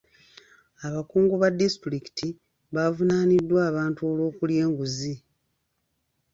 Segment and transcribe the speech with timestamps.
[0.87, 2.27] Abakungu ba disitulikiti
[2.75, 5.13] bavuunaaniddwa abantu olw'okulya enguzi.